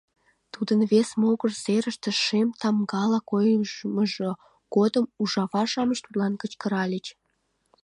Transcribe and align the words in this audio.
Тудын 0.53 0.79
вес 0.91 1.09
могыр 1.21 1.51
серыште 1.63 2.09
шем 2.23 2.49
тамгала 2.59 3.19
коймыжо 3.29 4.31
годым 4.75 5.05
ужава-шамыч 5.21 5.97
тудлан 6.05 6.33
кычкыральыч: 6.41 7.05